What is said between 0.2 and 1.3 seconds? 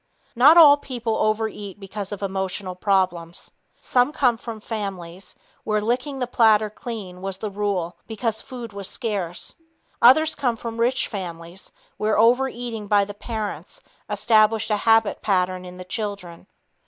Not all people